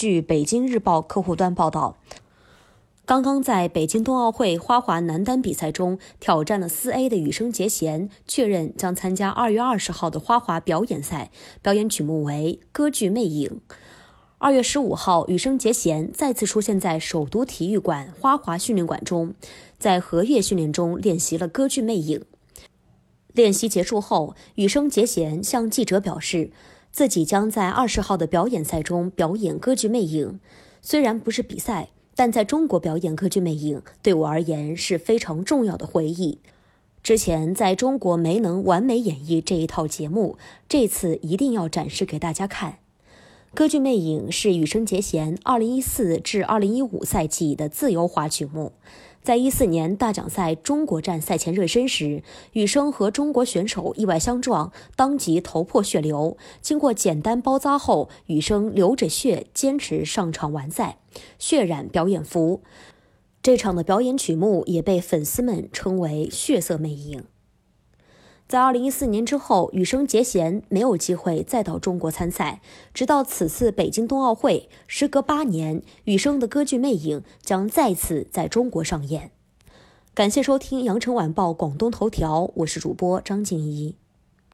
[0.00, 1.98] 据北京日报客户端报道，
[3.04, 13.60] 刚刚在北京冬奥会花滑男单比赛中挑战了四 A 的羽生结弦确认将参加二月二十号的花滑表演赛，表演曲目为《歌剧魅影》。
[14.38, 19.34] 二月十五号，羽生结弦再次出现在首都体育馆花滑训练馆中，
[19.78, 22.20] 在荷叶训练中练习了《歌剧魅影》。
[23.34, 26.52] 练习结束后，羽生结弦向记者表示，
[26.92, 30.28] 自己将在二十号的表演赛中表演《歌剧魅影》。
[30.82, 36.38] 虽然不是比赛，但在中国表演《歌剧魅影》对我而言是非常重要的回忆。
[37.02, 40.36] 之前在中国没能完美演绎这一套节目，
[40.68, 42.72] 这次一定要展示给大家看。
[43.52, 48.72] 《歌剧魅影》是羽生结弦2014至2015赛季的自由滑曲目。
[49.22, 52.22] 在一四年大奖赛中国站赛前热身时，
[52.52, 56.36] 羽生和中国选手意外相撞，当即头破血流。
[56.62, 60.98] 经过简单包扎后，羽生流着血坚持上场完赛，
[61.38, 62.62] 血染表演服。
[63.42, 67.24] 这场的表演曲目也被粉丝们称为“血色魅影”。
[68.50, 72.60] 在二零一四年之后，羽生结弦没有机会再到中国参赛，
[72.92, 79.30] 直到此次北京冬奥会，时隔八年，羽生的歌剧《魅影》将再次在中国上演。
[80.14, 83.94] 感谢收听羊城晚报广东头条，我是主播张静怡。